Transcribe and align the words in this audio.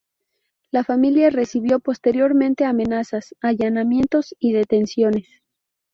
La 0.71 0.83
familia 0.83 1.29
recibió 1.29 1.79
posteriormente 1.79 2.65
amenazas, 2.65 3.35
allanamientos 3.39 4.33
y 4.39 4.51
detenciones. 4.51 5.27